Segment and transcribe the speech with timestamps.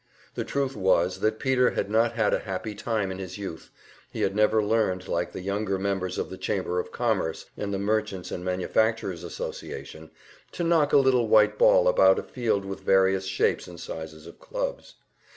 [0.33, 3.69] The truth was that Peter had not had a happy time in his youth,
[4.11, 7.77] he had never learned, like the younger members of the Chamber of Commerce and the
[7.77, 10.09] Merchants' and Manufacturers' Association,
[10.53, 14.39] to knock a little white ball about a field with various shapes and sizes of
[14.39, 14.95] clubs.